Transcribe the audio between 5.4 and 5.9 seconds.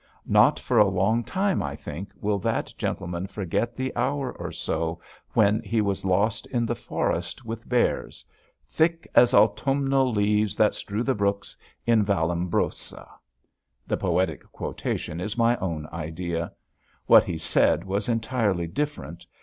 he